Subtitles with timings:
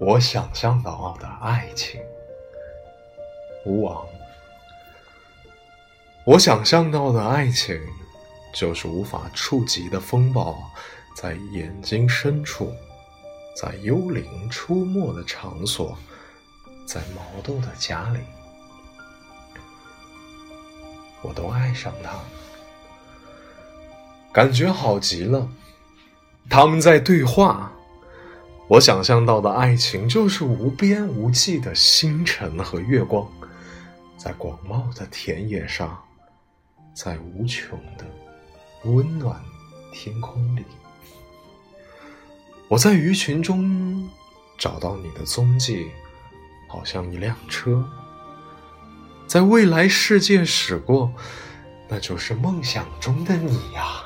[0.00, 2.00] 我想象到的爱情，
[3.66, 4.02] 吴王。
[6.24, 7.78] 我想象到的爱情，
[8.54, 10.56] 就是无法触及的风暴，
[11.14, 12.74] 在眼睛深处，
[13.54, 15.94] 在幽灵出没的场所，
[16.86, 18.20] 在毛豆的家里，
[21.20, 22.18] 我都爱上他，
[24.32, 25.46] 感觉好极了。
[26.48, 27.70] 他们在对话。
[28.70, 33.28] 我想象到的爱情，就是无边无际的星辰和月光，
[34.16, 36.00] 在广袤的田野上，
[36.94, 38.06] 在无穷的
[38.84, 39.42] 温暖
[39.92, 40.64] 天空里。
[42.68, 44.08] 我在鱼群中
[44.56, 45.90] 找到你的踪迹，
[46.68, 47.84] 好像一辆车，
[49.26, 51.12] 在未来世界驶过，
[51.88, 54.04] 那就是梦想中的你呀。